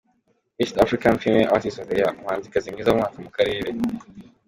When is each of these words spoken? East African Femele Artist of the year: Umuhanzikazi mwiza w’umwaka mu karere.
East 0.61 0.75
African 0.83 1.15
Femele 1.21 1.47
Artist 1.55 1.77
of 1.81 1.87
the 1.89 1.95
year: 1.97 2.11
Umuhanzikazi 2.19 2.67
mwiza 2.73 2.91
w’umwaka 2.91 3.17
mu 3.25 3.29
karere. 3.35 3.69